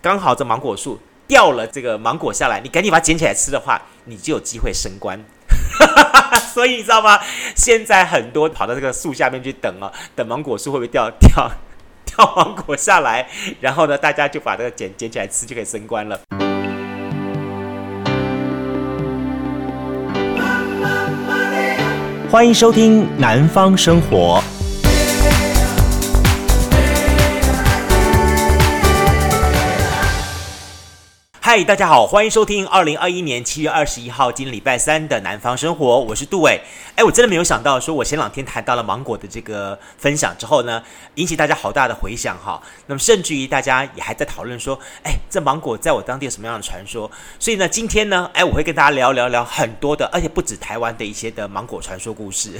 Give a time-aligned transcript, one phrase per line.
[0.00, 0.96] 刚好这芒果树
[1.26, 5.18] 掉了这个芒果下来，你赶紧把它捡起来吃的话，你就有机会升官。
[6.54, 7.18] 所以你知道吗？
[7.56, 11.50] 现在很多跑到这个树下面去等啊，等芒果树会不会掉 掉
[12.04, 13.28] 掉芒果下来，
[13.60, 16.20] 然后呢，大家就把这个捡捡起来吃，就可以升官了。
[22.30, 24.40] 欢迎收听《南方生活》。
[31.58, 36.60] 嗨，大家好，欢迎收听二零二一年七月二十一号，今天礼拜三的南方生活，我是杜伟。
[36.94, 40.80] 哎，我真的没有想到，说我前两天谈到了芒果的这个分享之后呢，
[41.16, 42.62] 引起大家好大的回响哈。
[42.86, 47.10] 那么甚至于大家也还在讨论说，哎，这芒果在我当地有什么样的传说？
[47.40, 52.52] 所以呢，今天呢，哎，我会跟大家聊聊聊很多的，而且不止台湾的一些的芒果传说故事。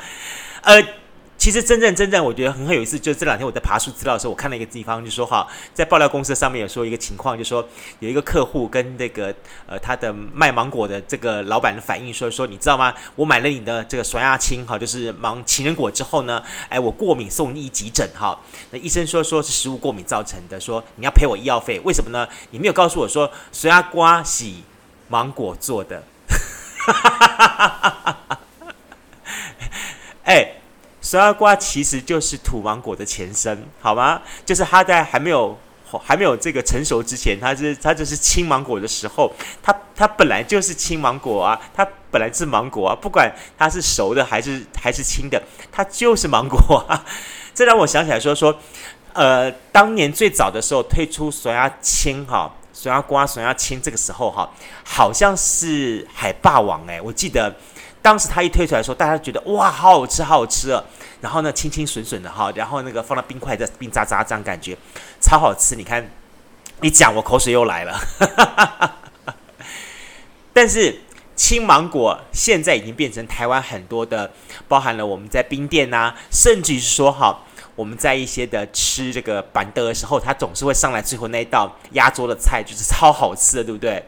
[0.60, 1.05] 呃。
[1.46, 7.64] 其实真正真正我觉得很很有意思，就是这两天我在爬书资料的时候，我看了一个地方，就说哈，在爆料公司上面有说一个情况，就说
[8.00, 9.32] 有一个客户跟那个
[9.68, 12.92] 呃他的卖芒果的这个老板的反应说说，你知道吗？
[13.14, 18.36] 我买了你的这个酸亚青哈，就是芒情人果之后呢，哎，我过敏送医急诊哈，
[18.72, 22.26] 那医生说说是食物过敏造成的，说你要赔我医药费，为什么呢？
[22.50, 24.64] 你没有告诉我说酸亚瓜洗
[25.06, 28.35] 芒果做的，哈哈哈哈哈哈，
[31.16, 34.20] 酸瓜其实就是土芒果的前身，好吗？
[34.44, 35.58] 就是它在还没有
[36.04, 47.02] 还没有这个成熟之前，它是它就是青芒果的时候，它它本来就是青芒果啊，它本来是芒果啊，不管它是熟的还是还是青的，它就是芒果啊。
[47.54, 48.54] 这让我想起来说说，
[49.14, 54.50] 呃，当年最早的时候推出酸阿青哈，酸阿瓜、酸阿青，这个时候哈，
[54.84, 57.56] 好像是海霸王诶，我记得。
[58.06, 60.80] 当时他一推出来的时候，大家觉得哇，好好吃，好好吃啊！
[61.20, 64.78] 然后呢，清清笋笋的哈，然后那个放到冰块在冰渣渣这样感觉
[65.20, 65.74] 超好吃。
[65.74, 66.08] 你看，
[66.82, 67.98] 你讲我口水又来了。
[70.54, 71.00] 但是
[71.34, 74.30] 青芒果现在已经变成台湾很多的，
[74.68, 77.40] 包含了我们在冰店呐、甚至是说哈，
[77.74, 84.06] 我们在一些的吃这个板凳的时候，它总是会上来最后那一道压桌的菜，就是超好吃的，对不对？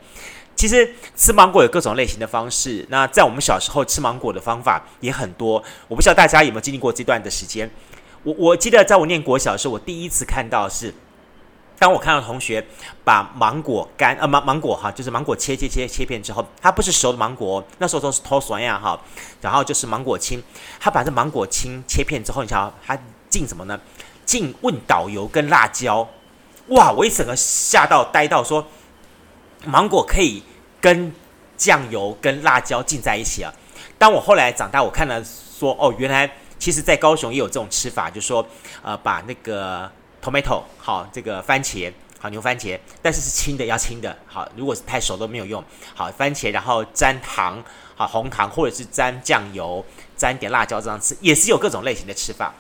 [0.59, 2.85] 其实吃芒果有各种类型的方式。
[2.91, 5.63] 那在我们小时候吃芒果的方法也很多。
[5.87, 7.71] 我不知道大家有没有经历过这段的时间。
[8.25, 10.93] 我我记得在我念国小的时候，我第一次看到是，
[11.79, 12.67] 当我看到同学
[13.05, 19.01] 把芒果干呃芒芒果哈，就是芒果切切切切片之后，它不是熟的芒果，那时候都是脱酸呀哈，
[19.41, 20.43] 然后就是芒果青，
[20.81, 22.99] 他把这芒果青切片之后，你瞧他
[23.31, 23.79] 进什么呢？
[24.25, 26.09] 进问导游跟辣椒。
[26.71, 26.91] 哇！
[26.91, 28.67] 我一整个吓到呆到说。
[29.65, 30.43] 芒果可以
[30.81, 31.13] 跟
[31.57, 33.53] 酱油跟辣椒浸在一起啊！
[33.99, 38.47] 当我后来长大，我看了说哦，原来其实在高雄也有这种吃法，就是说
[38.81, 39.91] 呃，把那个
[40.23, 45.63] tomato 好这个番茄好牛番茄，但是是青的要青的好，如果是太熟都没有用。
[45.97, 47.61] 好番茄，然后沾糖
[47.97, 49.85] 好红糖，或者是沾酱油，
[50.17, 52.55] 沾点辣椒这样吃，也是有各种类型的吃法。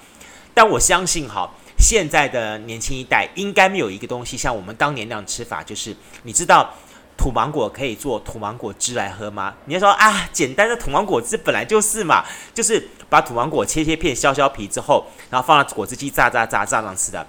[0.52, 1.48] 但我相信哈，
[1.78, 6.74] 现在的年轻一代应该没有一个东西像我们当年那样吃法，就是你知道。
[7.18, 9.52] 土芒果可以做土芒果汁来喝吗？
[9.64, 12.24] 你要说啊，简单的土芒果汁本来就是嘛，
[12.54, 17.26] 就是把土芒果切切片、削削皮之后，然后放到果汁机榨榨榨榨这样吃的。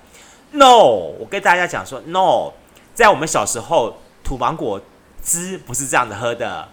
[0.52, 2.54] No，我跟大家讲说，No，
[2.94, 4.80] 在我们小时候，土芒果
[5.24, 6.70] 汁不是这样子喝的。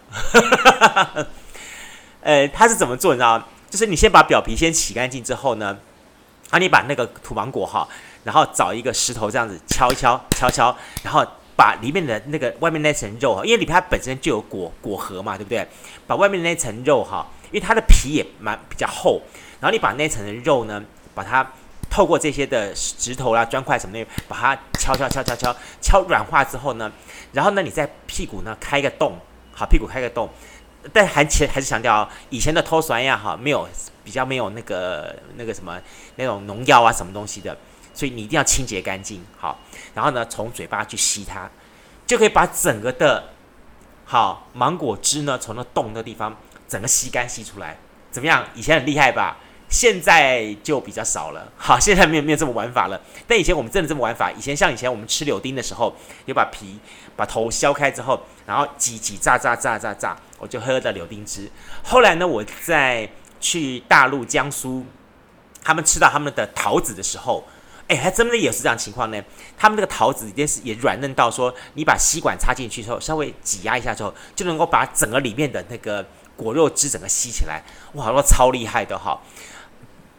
[2.21, 3.15] 呃，它是怎么做？
[3.15, 3.43] 你知道？
[3.71, 5.79] 就是你先把表皮先洗干净之后呢，
[6.51, 7.89] 啊，你把那个土芒果哈，
[8.25, 11.27] 然后找一个石头这样子敲一敲、敲敲，然后。
[11.57, 15.67] 把里面的那个外面那层肉哈，因为里面它本身就有果果核嘛，对不对？
[16.07, 19.23] 把外面那层肉哈，因为它的皮也蛮比较厚，
[19.59, 20.85] 然后你把那层肉呢，
[21.15, 21.51] 把它
[21.89, 26.93] 透过这些的石头啦、砖块什么的，把它敲敲敲敲敲敲软化之后呢，
[27.33, 29.19] 然后呢，你在屁股呢开个洞，
[29.55, 30.29] 好，屁股开个洞，
[30.93, 33.67] 但还前还是强调以前的脱酸呀哈，没有
[34.05, 35.81] 比较没有那个那个什么
[36.17, 37.57] 那种农药啊什么东西的。
[37.97, 39.59] 所以你一定要清洁干净，好，
[39.95, 41.49] 然后呢，从嘴巴去吸它，
[42.07, 43.31] 就可以把整个的，
[44.05, 46.37] 好芒果汁呢，从那洞的地方
[46.69, 47.79] 整个吸干吸出来，
[48.11, 48.45] 怎么样？
[48.55, 49.39] 以前很厉害吧？
[49.71, 53.01] 现在就比较少了，好，现在没有没有这么玩法了。
[53.27, 56.79] 但以前我们真的这么玩法，以前像以前我们吃柳丁的时候，有把皮
[57.17, 61.51] 把头削开之后，然后挤挤榨榨榨榨榨，我就喝的柳丁汁。
[61.83, 63.09] 后来呢，我在
[63.41, 64.85] 去大陆江苏，
[65.65, 67.43] 他们吃到他们的桃子的时候。
[67.89, 69.23] 哎，还真的也是这样情况呢。
[69.57, 76.05] 他们那个桃子也是也软嫩到说，你把吸管插进去之后，稍微挤压一下之后，就能够把整个里面的那个
[76.37, 77.63] 果肉汁整个吸起来。
[77.93, 79.21] 哇，都超厉害的哈！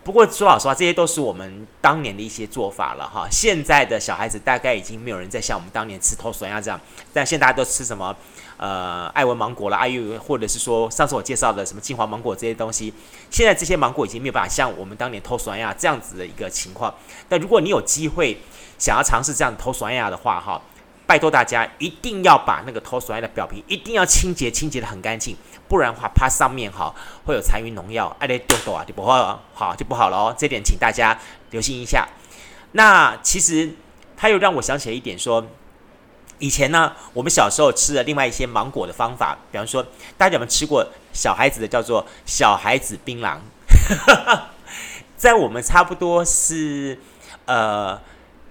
[0.08, 3.28] 不过说老实话，这些都是我们当年的一些做法了哈。
[3.30, 6.80] 现在的小孩子大概已经没有人再像我们当年吃头酸鸭这样，
[7.12, 8.16] 但现在大家都吃什么
[8.56, 12.94] 呃爱文芒果了，爱玉或者是说上次我介绍的什么金华芒果这些东西，
[13.30, 16.96] 现在这些芒果已经没有办法像我们当年偷酸亚这样子的一个情况。
[17.28, 18.38] 但如果你有机会
[18.80, 20.62] 想要尝试这样偷酸亚的话哈。
[21.08, 25.38] 拜托大家一定要把那个头酸鸭的表皮一定要清洁，清洁的很干净，
[25.70, 26.94] 不然的话怕上面哈
[27.26, 30.36] 会有残余农药，哎嘞丢丢啊就不好，好就不好了哦。
[30.38, 31.18] 这点请大家
[31.52, 32.06] 留心一下。
[32.74, 33.74] 那其实
[34.18, 35.48] 它又让我想起了一点说，
[36.40, 39.82] 以前呢我们小时候吃的另外一些芒果的方法，比方说
[40.18, 43.38] 大家有没有吃过小孩子的叫做小孩子槟榔？
[45.16, 47.00] 在我们差不多是
[47.46, 47.98] 呃，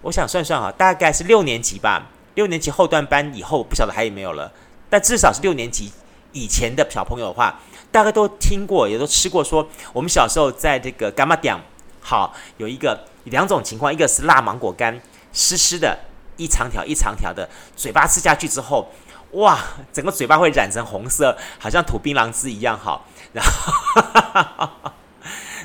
[0.01, 2.07] 我想算算哈，大概是六年级吧。
[2.37, 4.53] 六年级后段班以后，不晓得还有没有了。
[4.89, 5.91] 但至少是六年级
[6.33, 7.59] 以前的小朋友的话，
[7.91, 9.43] 大概都听过，也都吃过。
[9.43, 11.57] 说我们小时候在这个柑仔店，
[12.01, 15.01] 好有一个两种情况，一个是辣芒果干，
[15.33, 15.99] 湿湿的，
[16.37, 18.93] 一长条一长条的，嘴巴吃下去之后，
[19.33, 19.59] 哇，
[19.93, 22.79] 整个嘴巴会染成红色，好像吐槟榔汁一样。
[22.79, 24.69] 好，然后，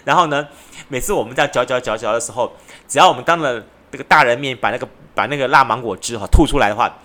[0.05, 0.47] 然后呢，
[0.87, 2.53] 每次我们在嚼嚼嚼嚼的时候，
[2.87, 4.87] 只要我们当了这个大人面，把那个。
[5.13, 6.97] 把那个辣芒果汁哈吐出来的话，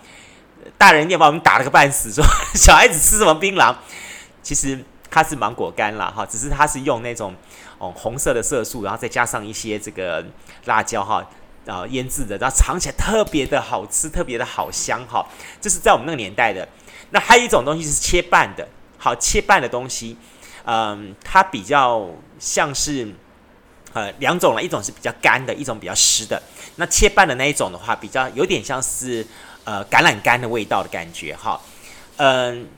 [0.79, 2.25] 大人一定把我们打了个半死，说
[2.55, 3.75] 小孩子吃什么槟榔？
[4.43, 7.35] 其实它是芒果干啦哈，只是它是用那种
[7.79, 10.25] 哦红色的色素，然后再加上一些这个
[10.67, 11.25] 辣椒哈，
[11.65, 15.27] 然后腌制的，然后尝起来特别的好吃，特别的好香哈。
[15.61, 16.69] 这是在我们那个年代的。
[17.11, 18.69] 那还有一种东西是切半的，
[18.99, 20.17] 好切半的东西，
[20.65, 22.09] 嗯，它比较
[22.39, 23.15] 像是。
[23.97, 26.43] 呃，两种了，一种是比较干的，一种比较湿的。
[26.75, 29.27] 那切半的那一种的话，比较有点像是
[29.65, 31.59] 呃橄榄干的味道的感觉哈。
[32.19, 32.69] 嗯、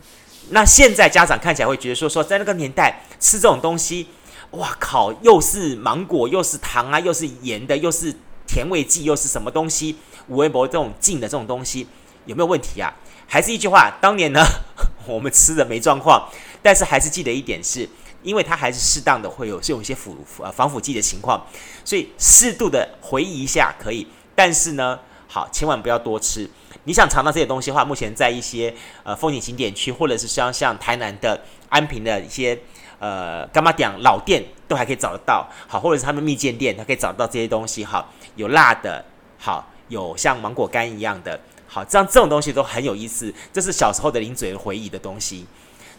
[0.50, 4.06] 那现在家长看起来会觉得说说在那个年代吃这种东西，
[4.52, 8.14] 哇靠，又是芒果，又是糖啊，又是盐的，又是
[8.46, 9.96] 甜味剂，又是什么东西？
[10.28, 11.84] 五味博这种进的这种东西
[12.26, 12.94] 有没有问题啊？
[13.26, 14.46] 还是一句话，当年呢
[15.04, 16.28] 我们吃的没状况，
[16.62, 17.88] 但是还是记得一点是。
[18.22, 21.46] 因为它还是适当的会有是有一些辅呃防腐剂的情况，
[21.84, 24.98] 所以适度的回忆一下可以，但是呢，
[25.28, 26.48] 好，千万不要多吃。
[26.84, 32.58] 你想尝到这些东西的话，目前在一些呃风景景点区，或者是像像台南的安平的一些
[32.98, 35.46] 呃柑仔店老店，都还可以找得到。
[35.66, 37.84] 好，或者是他们蜜饯店，它可以找到这些东西。
[37.84, 39.04] 好，有辣的，
[39.38, 43.32] 好，有像芒果干一样的，好，这样这种东西都很有意思。
[43.52, 45.46] 这是小时候的零嘴回忆的东西。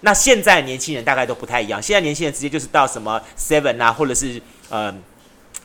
[0.02, 4.94] 那现在年轻人大概都不太一样，现在年轻人直接就是到什么 Seven 啊，或者是呃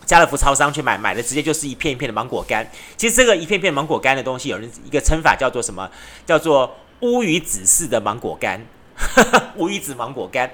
[0.05, 2.69] 家乐福超商去买，买的直接就是一片一片的芒果干。
[2.97, 5.91] 其实这个一片片芒果干的东西，有人一个称法叫做什么？
[6.27, 8.61] 叫做乌鱼子式的芒果干。
[9.57, 10.51] 乌鱼子芒果干，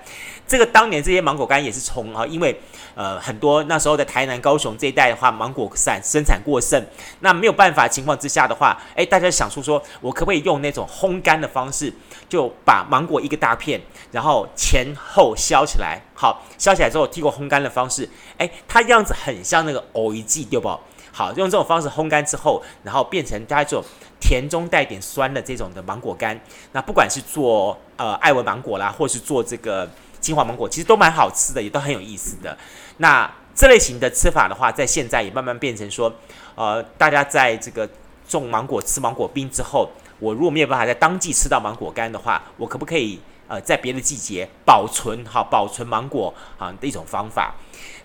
[0.47, 2.61] 这个当年这些芒果干也是从啊，因为
[2.94, 6.85] 呃很多那时候的台南、高雄这一带的话，芒果产生产过剩，
[7.20, 11.93] 那没有办法情况之下的话，诶，大家想出说，我可不可以用那种烘干的方式，
[12.29, 13.81] 就把芒果一个大片，
[14.12, 18.08] 然后前后削起来，好，削起来之后，经过烘干的方式，
[18.38, 20.79] 诶，它样子很像那个藕一季，对不？
[21.12, 23.85] 好，用这种方式烘干之后，然后变成大家这种
[24.20, 26.38] 甜中带点酸的这种的芒果干。
[26.72, 29.88] 那不管是做呃爱文芒果啦，或是做这个
[30.20, 32.56] 金华芒果，其实都蛮好吃的，也都很有意思的。
[32.99, 36.12] 那这类型的吃法的话，在现在也慢慢变成说，
[36.55, 37.88] 呃，大家在这个
[38.28, 47.55] 种芒果、吃芒果冰之后，我如果没有办法在当季吃到芒果干的话，我可不可以呃在别的季节保存好保存芒果啊的一种方法？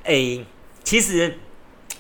[0.04, 0.46] 诶，
[0.84, 1.38] 其实。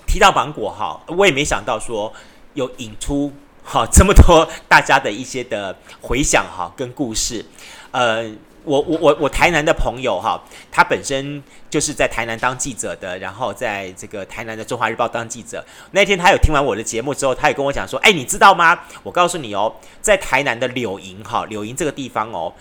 [0.08, 2.14] 提到芒果哈，我也没想到说
[2.54, 3.34] 有引出
[3.68, 7.44] 好这么多大家的一些的回想哈跟故事。
[7.90, 8.24] 呃，
[8.64, 10.40] 我我我我台南的朋友哈，
[10.72, 15.66] 他本身就是在台南当记者的，然后在这个台南的中华日报当记者。
[15.92, 18.80] 那天他有听完我的节目之后，他也跟我讲说：“哎，你知道吗？
[19.02, 22.54] 我告诉你哦，在台南的柳营哈，柳营这个地方哦，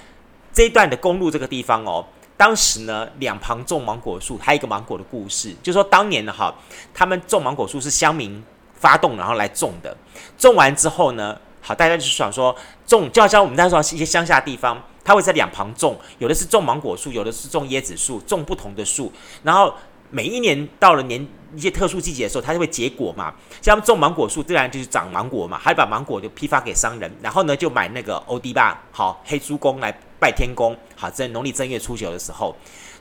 [0.55, 2.05] 这一段的公路这个地方哦。”
[2.37, 6.53] 当时呢，两旁种芒果树，还有一个芒果的故事，就说当年的，哈，
[6.93, 8.43] 他们种芒果树是乡民
[8.75, 9.97] 发动，然后来种的。
[10.37, 12.55] 种完之后呢，好，大家就是想说
[12.87, 19.13] 种，就好像我们那时候一些乡下地方，他会在两旁种，有的是种芒果树，有的是种椰子树，种不同的树，
[19.43, 19.75] 然后。
[20.11, 21.27] 每一年到了年
[21.57, 23.35] 一些特殊季节的时候，它就会结果嘛。
[23.61, 25.59] 像种芒果树，自然就是长芒果嘛。
[25.59, 32.55] 还把芒果就批发给商人，然后呢就买那个欧迪巴好黑猪公来拜天公，好在农历正月初九的时候。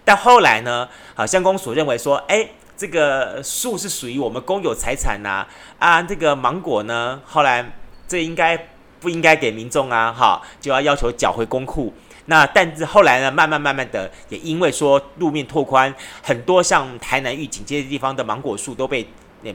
[0.03, 2.49] 但后来呢，好乡公所认为说，哎，
[2.83, 5.47] 这个树是属于我们公有财产呐，
[5.79, 7.65] 啊，这个芒果呢，后来
[8.09, 8.57] 这应该
[8.99, 10.11] 不应该给民众啊？
[10.11, 11.93] 哈，就要要求缴回公库。
[12.25, 19.07] 那但是后来呢，慢慢慢慢的，也因为说路面拓宽，很多像台南玉井这些地方的芒果树都被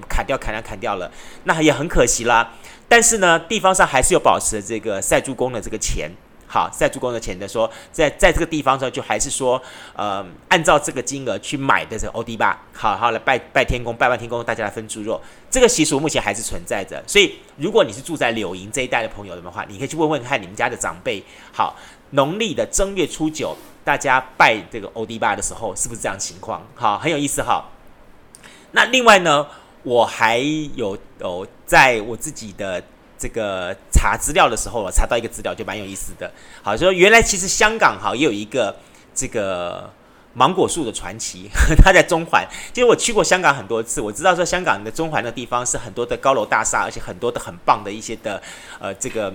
[0.09, 1.13] 砍掉、砍掉、砍掉了，
[1.45, 2.55] 那也很可惜啦。
[2.89, 6.11] 但是呢，地方上还是有保持这个赛猪公的这个钱。
[6.51, 9.61] 好，在猪公的钱的说，在在这个地方上，就还是说，
[9.95, 17.05] 呃，按照这个金额去买的这欧迪巴，好好来拜拜天公，拜完天公，大家来分猪肉，这个习俗目前还是存在着。
[17.07, 21.77] 所以，如果你是住在柳营这一带的朋友的话，你可以去问问看你们家的长辈，好，
[22.13, 26.67] 农历的正月初九，大家拜这个欧迪巴的时候，是不是这样情况？
[26.75, 27.69] 好，很有意思哈。
[28.73, 29.47] 那另外呢，
[29.83, 30.39] 我还
[30.75, 32.83] 有有在我自己的。
[33.19, 36.31] 这个查资料的时候，我查到一个资料就蛮有意思的。
[36.63, 38.75] 好，就说原来其实香港哈也有一个
[39.15, 39.91] 这个
[40.35, 41.49] 芒果树的传奇，
[41.83, 42.47] 它在中环。
[42.73, 48.43] 其实我去过香港很多次，我知道说香港的中环的地方是很多的高楼大厦，而且很多的很棒的一些的
[48.79, 49.35] 呃这个。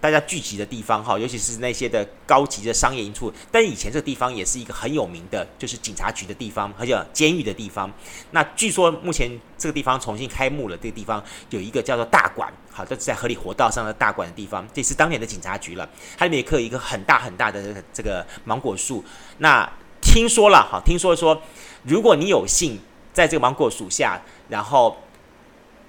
[0.00, 3.32] 大家聚集的地方哈，尤其是那些的高级的商业因素。
[3.50, 7.90] 但以前这个地方也是一个很有名的，就是警察局的地方，而且监狱的地方。
[8.32, 15.88] 那据说目前这个地方重新开幕了，这个地方有一个叫做大馆，好，这是在河里活道上的大馆的地方，这是当年的警察局了。
[16.18, 19.02] 它里面也刻有一个很大很大的这个芒果树。
[19.38, 19.66] 那
[20.14, 21.42] 听说了哈，听说说，
[21.82, 22.78] 如果你有幸
[23.12, 24.96] 在这个芒果树下，然后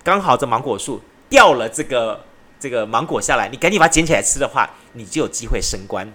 [0.04, 2.26] 刚好这芒果树掉了这个。
[2.58, 6.08] 这个芒果下来，你赶紧把它捡起来吃的话，你就有机会升官。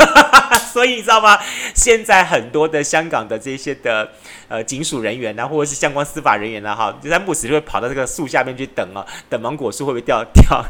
[0.70, 1.38] 所以你知道吗？
[1.74, 4.10] 现在很多的香港的这些的
[4.48, 10.62] 呃警署人员啊，或者是相关司法人员啊，哈，就在暮时就会跑到这个树下面去等啊，等芒果树会不会掉掉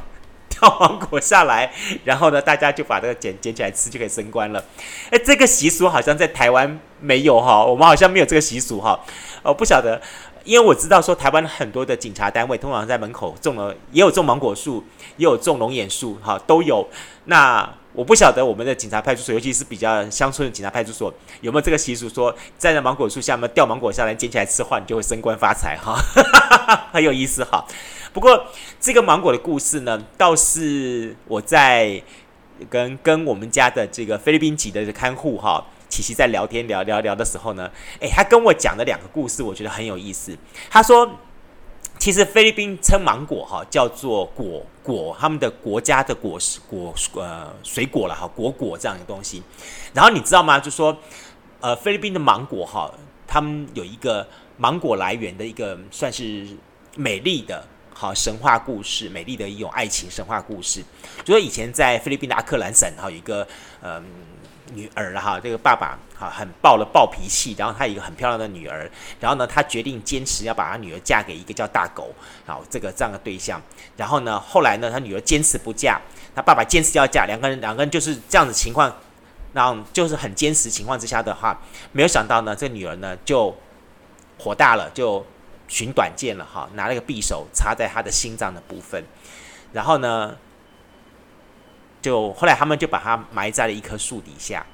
[0.60, 1.70] 掉芒果下来，
[2.04, 4.64] 然后呢，大家就把这个捡捡起来吃，就可以升官了。
[5.10, 8.98] 哎，这个习俗好像在台湾没有哈，我们好像没有这个习俗哈，
[9.42, 10.00] 哦不晓得。
[10.44, 14.84] 因为我知道说台湾很多的警察单位通常在门口种了，也有种芒果树，
[15.16, 16.88] 也有种龙眼树，哈，都有。
[17.24, 25.98] 那我不晓得我们的警察派出所，尤其是比较乡村的警察派出所，有没有这个习俗说，站在芒果树下面掉芒果下来捡起来吃的话，你就会升官发财，哈，
[26.94, 27.66] 很有意思，哈。
[28.16, 28.46] 不过
[28.80, 32.02] 这个芒果的故事呢，倒是我在
[32.70, 35.62] 跟跟我们家的这个菲律宾籍的看护，哈。
[35.90, 37.70] 琪琪在聊天聊聊聊的时候呢，
[38.00, 40.34] 诶，他跟我讲了两个故事，我觉得很有意思。
[40.70, 41.06] 他说，
[41.98, 49.42] 其实菲律宾称芒果哈叫做果果，他们的国家的果实果呃水果了哈果果这样的东西。
[49.92, 50.58] 然后你知道吗？
[50.58, 50.96] 就说
[51.60, 52.90] 呃菲律宾的芒果哈，
[53.26, 56.48] 他们有一个芒果来源的一个算是
[56.96, 57.62] 美丽的
[57.98, 60.84] 好神话故事，美丽的一种爱情神话故事。
[61.24, 63.46] 就说以前在菲律宾的阿克兰省哈有一个
[63.80, 64.04] 嗯。
[64.74, 72.12] 女儿哈，这个爸爸哈很暴了暴脾气，然后他有一个很漂亮的女儿，然后呢，他决定坚持要把他女儿嫁给一个叫大狗，
[72.44, 73.62] 好这个这样的对象。
[73.96, 76.00] 然后呢，后来呢，他女儿坚持不嫁，
[76.34, 78.92] 他爸爸坚持要嫁，两个人两个人就是这样子情况，
[79.52, 81.56] 然后就是很坚持情况之下的话，
[81.92, 83.56] 没有想到呢，这女儿呢就
[84.36, 85.24] 火大了，就
[85.68, 89.04] 寻短见了哈，拿了个匕首插在他的心脏的部分，
[89.72, 90.36] 然后呢。
[92.02, 94.64] 就后来他们就把他埋在了一棵树底下，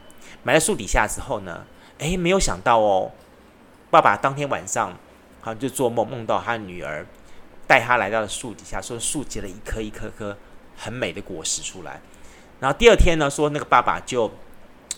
[0.43, 1.65] 埋在树底下之后呢，
[1.97, 3.11] 诶，没有想到哦，
[3.91, 4.91] 爸爸当天晚上
[5.41, 7.07] 好像就做梦，梦到他的女儿
[7.67, 10.37] 带他来到了树底下，说树结了一颗一颗颗
[10.77, 12.03] 很美的果实出来。
[12.61, 14.31] 然后第二天呢，说那个爸爸就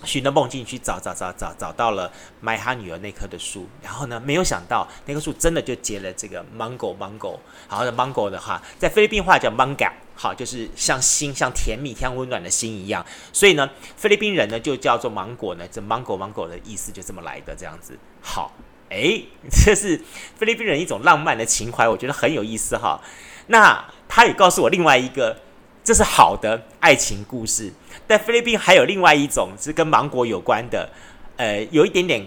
[0.02, 2.10] 寻着梦境去找找找找，找到了
[2.40, 3.68] 埋他女儿那棵的树。
[3.82, 9.90] 然后呢，没有想到那棵树真的就结了这个 mango mango，好的 mango 的话，在菲律宾话叫 manga。
[10.16, 17.98] 好，就是像心、像甜蜜、像温暖的心一样，所以呢，菲律宾人呢就叫做芒果呢，这芒果芒果的意思就这么来的这样子。
[18.22, 18.52] 好，
[18.90, 20.00] 诶， 这是
[20.36, 23.00] 菲律宾人一种浪漫的情怀，我觉得很有意思哈。
[23.48, 25.36] 那他也告诉我另外一个，
[25.84, 27.70] 这是好的爱情故事，
[28.06, 30.88] 但菲律宾还有另外一种是跟芒果有关的，
[31.36, 32.26] 呃，有一点点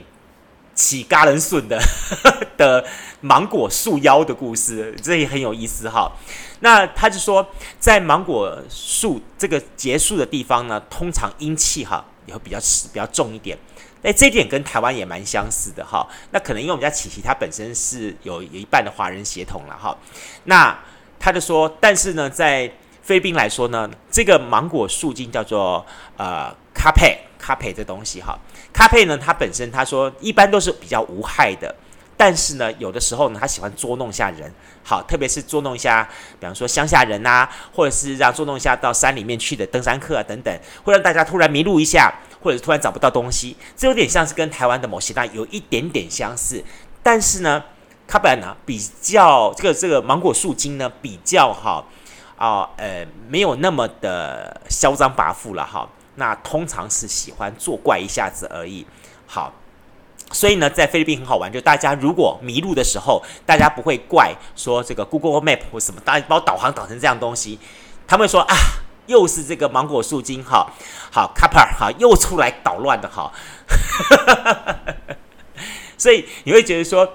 [0.76, 1.82] 起嘎人顺的
[2.56, 2.86] 的
[3.22, 6.12] 芒果树妖的故事，这也很有意思哈。
[6.60, 7.48] 那他就说，
[7.80, 12.60] 在芒果树这个结束的地方呢，通常阴气哈也会比较
[12.94, 13.58] 比较重一点。
[14.04, 16.08] 哎，这一点跟台湾也蛮相似的哈。
[16.30, 19.98] 那可能因为我们家琪琪她本身是有有一半的华人血统了哈。
[20.44, 20.78] 那
[21.20, 22.72] 他就说，但是呢，在
[23.08, 25.86] 菲律宾来说呢，这个芒果树精叫做
[26.18, 28.38] 呃卡佩卡佩这东西哈。
[28.74, 31.74] 卡佩呢，它本身他说一般都是比较无害的。
[32.18, 34.52] 但是呢，有的时候呢，他喜欢捉弄一下人，
[34.84, 36.06] 好，特别是捉弄一下，
[36.38, 46.62] 比方说乡下人呐，或者是让捉弄一下到山里面去的登山客啊等等，会让大家突然迷路一下，或者是突然找不到东西，这有点像是跟台湾的某些大有一点点相似。
[47.02, 47.64] 但是呢，
[48.06, 51.88] 卡本呢比较这个这个芒果树精呢比较好
[52.38, 55.90] 啊，呃，没有那么的嚣张跋扈了哈。
[56.20, 58.84] 那通常是喜欢作怪一下子而已。
[59.28, 59.54] 好，
[60.32, 67.60] 所以呢，在菲律宾很好玩，就大家如果迷路的时候，大家不会怪说这个 Google Map 或什么，大家把我导航导成这样东西，
[68.08, 68.56] 他们说啊，
[69.06, 70.72] 又是这个芒果树精，哈
[71.12, 73.32] 好 Copper 哈，又出来捣乱的哈。
[76.00, 77.08] 所以你会觉得说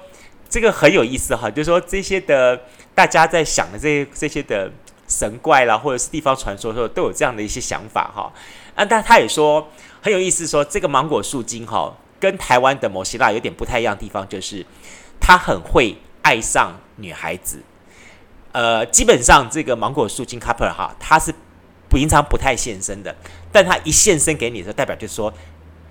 [0.49, 2.61] 这个很有意思哈，就是说这些的
[2.95, 4.71] 大家在想的这些这些的。
[5.13, 8.33] 神怪啦，或者是地方传说的时候，都有这样的一些想法哈。
[8.75, 9.69] 啊，但他也说
[10.01, 14.65] 很有意思，说这个芒果树精哈，跟台湾的某些辣有点不太一样的地方，就是
[15.21, 17.63] 他很会爱上女孩子。
[18.53, 21.35] 呃，基本上这个芒果树精 couple 哈，他是
[21.91, 23.15] 平常不太现身的，
[23.53, 25.33] 但他一现身给你的时候，代表就是说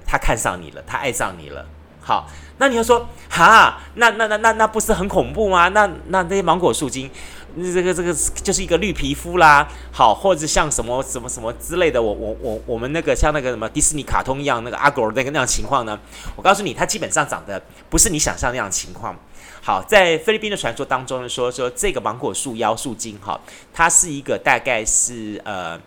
[0.06, 1.66] 他看上你了，他爱上你了。
[2.02, 2.28] 好，
[2.58, 5.70] 那你要说哈，那那那那那不是很恐怖吗？
[5.70, 7.10] 那那那些芒果树精。
[7.54, 16.00] 这个这个就是一个绿皮肤啦，好，或者像什么什么什么之类的，我我我我们那个像那个什么迪士尼卡通一样，那个阿狗那个那样情况呢？
[16.38, 19.14] 我告诉你，它基本上长得不是你想象那样情况。
[19.62, 23.38] 好，在菲律宾的传说当中呢，说说这个芒果树妖树精哈，
[23.74, 25.78] 它是一个大概是呃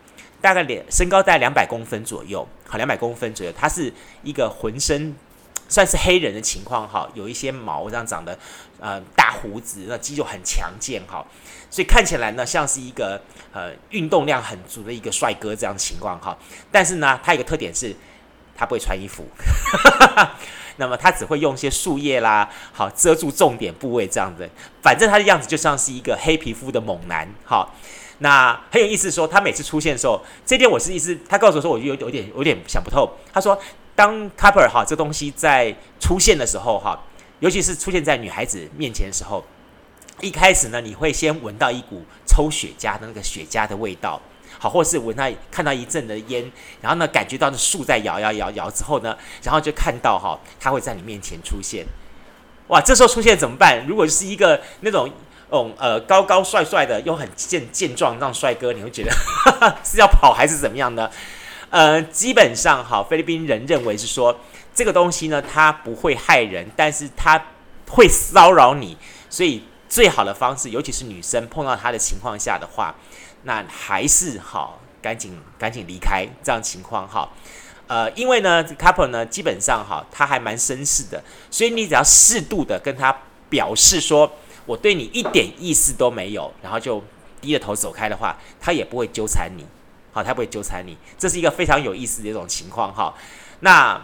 [0.42, 3.90] 大概两身高在两百公分左右，好，两百公分左右，它是
[4.22, 5.16] 一个浑身。
[5.68, 8.38] 算是黑人的情况哈，有一些毛这样长的，
[8.78, 11.24] 呃，大胡子，那肌肉很强健哈，
[11.70, 13.20] 所以看起来呢像是一个
[13.52, 16.36] 呃运动量很足的一个帅哥这样的情况哈。
[16.70, 17.96] 但是呢，他有个特点是，
[18.54, 19.24] 他不会穿衣服，
[20.76, 24.48] 那么他只会用一些树叶啦，好遮住重点部位这样子。
[24.82, 27.68] 反正他的样子就像是一个黑皮肤的猛男哈。
[28.18, 33.10] 那很有意思说，他每次出现的时候，这点我是意思，他告诉我说，我就有有点有点想不透。
[33.32, 33.58] 他说。
[33.94, 36.98] 当 copper 哈这东西在出现的时候哈，
[37.40, 39.44] 尤其是出现在女孩子面前的时候，
[40.20, 44.20] 一开始呢，你会先闻到一股抽雪茄的那个雪茄的味道，
[44.58, 51.86] 好，或是闻到看到一阵的烟，然后呢，感觉到那树在摇摇摇摇之后呢，然后就看到哈，他会在你面前出现，
[52.68, 53.86] 哇，这时候出现怎么办？
[53.86, 55.10] 如果是一个那种
[55.50, 61.08] 嗯呃高高帅帅的又很健健壮那种帅哥，你会觉得哈 哈是要跑还是怎么样呢？
[61.70, 64.38] 呃，基本上哈，菲律宾人认为是说
[64.74, 67.40] 这个东西呢，它不会害人，但是它
[67.88, 68.96] 会骚扰你，
[69.28, 72.94] 所以最好的方式，尤其是女生碰到它的情况下的话，
[73.42, 77.28] 那还是好赶紧赶紧离开这样情况哈。
[77.86, 83.14] 呃，因为呢，couple 呢基本上哈，他还蛮绅士的，所以你只要适度的跟他
[83.50, 84.30] 表示说
[84.64, 87.02] 我对你一点意思都没有，然后就
[87.40, 89.66] 低着头走开的话，他也不会纠缠你。
[90.14, 93.12] 好，他不会纠缠你，这是一个非常有意思的一种情况哈。
[93.60, 94.00] 那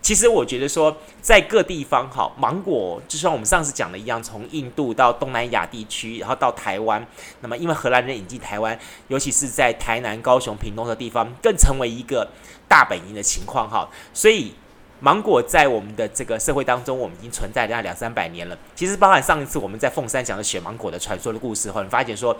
[0.00, 7.04] 其实我觉得说，在各地方哈，芒果就像我们上次讲的一样，从印度到东南亚地区，然后到台湾，
[7.40, 12.28] 那么因为荷兰人引进台湾，尤其是在台南、高雄、屏东的地方，更成为一个
[12.68, 13.90] 大本营的情况哈。
[14.14, 14.54] 所以
[15.00, 18.56] 芒果在我们的这个社会当中，我们已经存在了两三百年了。
[18.76, 22.34] 其实包含上一次我们在凤山讲的雪芒果的传说的故事后，你发现说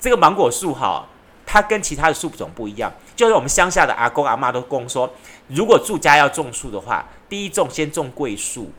[0.00, 1.06] 这个芒果树哈。
[1.52, 5.12] 它跟其他的树种不一样，就是我们乡下的阿公阿妈都讲说，
[5.48, 8.70] 如果住家要种树的话，第一种先种桂树，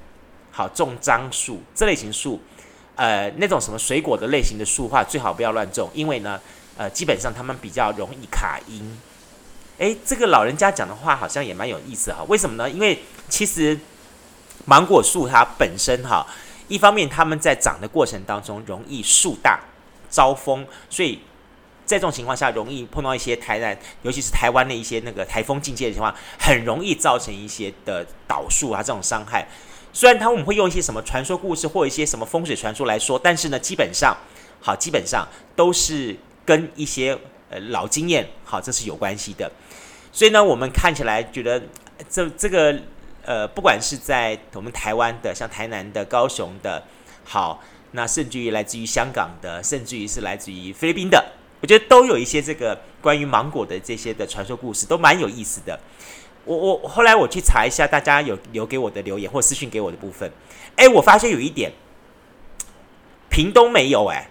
[0.51, 2.39] 好种樟树这类型树，
[2.95, 6.39] 呃，那种什么水果的类型的树话最好不要乱种，因为呢，
[6.77, 8.97] 呃，基本上它们比较容易卡阴。
[9.79, 12.69] 诶，这个老人家讲的话好像也蛮有意思哈，为什么呢？
[12.69, 13.77] 因为其实
[14.63, 16.25] 芒果树它本身哈，
[16.69, 19.59] 一方面它们在长的过程当中容易树大
[20.09, 21.19] 招风，所以。
[21.91, 29.45] 在这种情况下，容易碰到一些台南，尤其是台湾的一些那个台风境界的情况，很容易造成一些的倒树啊这种伤害。
[29.91, 34.15] 虽然他们会用一些什么传说故事或一些什么风水传说来说，但是呢，基本上
[34.61, 37.17] 好，基本上都是跟一些
[37.49, 39.51] 呃老经验好，这是有关系的。
[40.13, 41.61] 所以呢，我们看起来觉得
[42.09, 42.79] 这这个
[43.25, 46.83] 呃，不管是在我们台湾的，像台南的、高雄的，
[47.25, 51.33] 好，那甚至于来自于香港的，甚至于是来自于菲律宾的。
[51.61, 55.79] 我觉得都有一些这个关于芒果的这些的传说故事，都蛮有意思的。
[56.43, 60.31] 我我后来我去查一下，大家有留给我的留言或私讯给我的部分，
[60.75, 61.71] 哎，我发现有一点，
[63.29, 64.27] 屏东没有哎，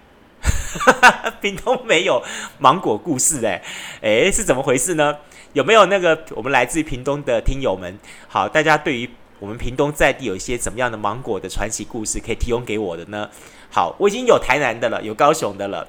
[1.39, 2.21] 屏东没有
[2.59, 3.61] 芒果故事哎，
[4.01, 5.17] 哎是怎么回事呢？
[5.53, 7.97] 有没有那个我们来自于屏东的听友们？
[8.27, 13.29] 好，大家对于我们屏东在地有一些怎么样的芒果的传奇故事可以提供给我的呢？
[13.69, 15.87] 好，我已经有台南的了，有高雄的了。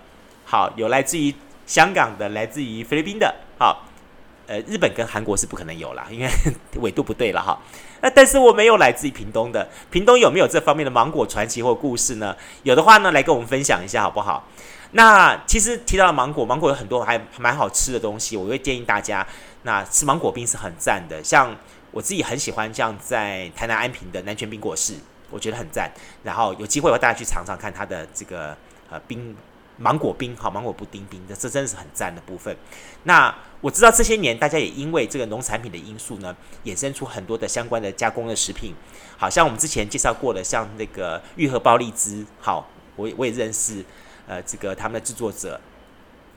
[0.53, 1.35] 好，有来自于
[1.65, 3.35] 香港的，来自于菲律宾的。
[3.59, 3.88] 好，
[4.47, 6.29] 呃，日本跟韩国是不可能有啦，因为
[6.77, 7.59] 纬度不对了哈。
[8.03, 12.37] 那但是我没有来自于屏东的，屏东有没有这方面的芒果传奇或故事呢？
[12.65, 14.47] 有的话呢，来跟我们分享一下好不好？
[14.91, 19.27] 那其实提到了芒果，芒果有很多还蛮好吃的东西，我会建议大家，
[19.62, 21.25] 那吃芒果冰是很赞的。
[21.25, 21.57] 像
[21.93, 24.97] 我自己很喜欢这样在台南安平的南泉冰果室，
[25.31, 25.91] 我觉得很赞。
[26.23, 28.55] 然后有机会我带大家去尝尝看它的这个
[28.91, 29.35] 呃冰。
[29.83, 32.57] 芒果冰，好，芒果布丁冰的，这真的是很赞的部分。
[33.03, 38.73] 那我知道这些年大家也因为这个农产品的因素呢，衍生出很多的相关的加工的食品，
[39.16, 43.85] 好像我们之前介绍过的，像那个玉荷包荔枝，好，我我也认识，
[44.29, 45.61] 呃，这个他们的制作者，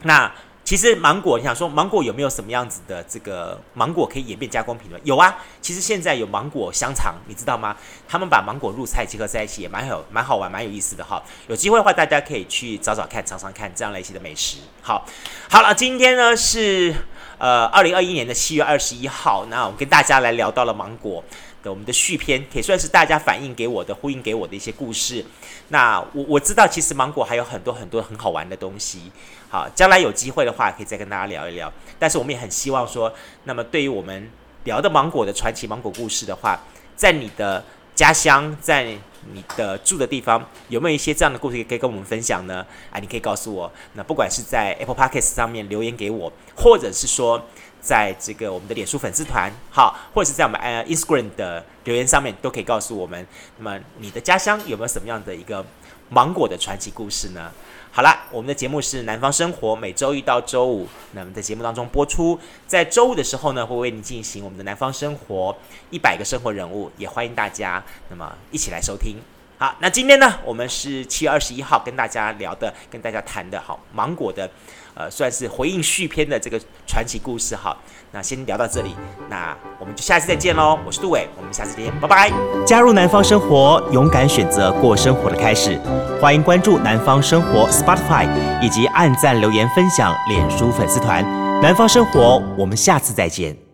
[0.01, 0.31] 那。
[0.65, 4.97] 其实芒果，你想说芒果有没有什么样子的这个芒果可以演变加工品呢？
[5.04, 7.78] 有啊，其实现在有芒果香肠，你知道吗？
[8.08, 11.21] 他们把芒果入菜结合在一起，也蛮有蛮好玩，蛮有意思的哈。
[11.47, 14.58] 有机会的话，大家可以去找找看，尝尝看这样类型的美食。
[14.82, 15.06] 好，
[15.47, 16.95] 好了，今天呢是
[17.38, 21.23] 呃二零二一年的七月二十一号，那我跟大家来聊到了芒果
[21.62, 21.69] 的。
[21.69, 25.23] 我们的续篇可以算是大家反映给我的、呼应给我的一些故事。
[25.69, 29.12] 那我我知道，其实芒果还有很多很多很好玩的东西。
[29.55, 31.71] 好，将来有机会的话，可以再跟大家聊一聊。
[31.97, 33.09] 但是我们也很希望说，
[33.45, 34.29] 那么对于我们
[34.65, 36.59] 聊的芒果的传奇、芒果故事的话，
[36.97, 37.63] 在你的
[37.95, 38.83] 家乡，在
[39.31, 42.65] 你的住的地方，有没有一些这样的故事可以跟我们分享呢？
[42.91, 43.71] 啊，你可以告诉我。
[43.93, 47.41] 那不管是在 Apple Podcast 上面留言给我，或者是说。
[47.86, 53.28] 在这个我们的脸书粉丝团，好，或者是在我们呃 Instagram 的留言上面，都可以告诉我们。
[53.60, 55.63] 那么你的家乡有没有什么样的一个
[56.10, 57.52] 芒果的传奇故事呢？
[57.91, 62.39] 好啦，我们的节目是南方生活，每周一到周五，那么在节目当中播出。
[62.65, 65.56] 在周五的时候呢，会为您进行我们的南方生活
[65.91, 69.17] 一百个生活人物，也欢迎大家那么一起来收听。
[69.60, 74.50] 好，那今天呢，我们是七月二十一号跟大家聊的，跟大家谈的好芒果的。
[74.95, 77.75] 呃，算是回应续篇的这个传奇故事哈。
[78.12, 78.95] 那先聊到这里，
[79.29, 80.79] 那我们就下次再见喽。
[80.86, 82.31] 我是杜伟，我们下次见，拜拜。
[82.65, 85.77] 加入南方生活，勇敢选择过生活的开始。
[86.21, 88.25] 欢迎关注南方生活 Spotify，
[88.62, 91.23] 以及按赞、留言、分享脸书粉丝团。
[91.62, 93.64] 南方生活，我们下次再见。